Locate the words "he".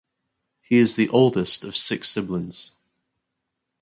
0.61-0.77